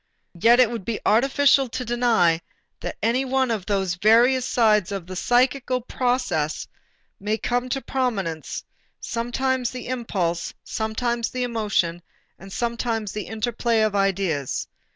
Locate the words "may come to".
7.19-7.81